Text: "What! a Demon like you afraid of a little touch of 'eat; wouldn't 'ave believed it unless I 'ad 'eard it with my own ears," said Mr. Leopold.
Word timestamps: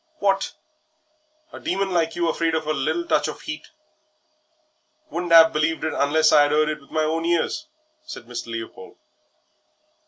"What! 0.17 0.53
a 1.53 1.59
Demon 1.59 1.91
like 1.91 2.15
you 2.15 2.27
afraid 2.27 2.55
of 2.55 2.65
a 2.65 2.73
little 2.73 3.05
touch 3.05 3.27
of 3.27 3.47
'eat; 3.47 3.67
wouldn't 5.11 5.31
'ave 5.31 5.53
believed 5.53 5.83
it 5.83 5.93
unless 5.93 6.31
I 6.31 6.45
'ad 6.45 6.53
'eard 6.53 6.69
it 6.69 6.81
with 6.81 6.89
my 6.89 7.03
own 7.03 7.23
ears," 7.23 7.67
said 8.03 8.23
Mr. 8.25 8.47
Leopold. 8.47 8.95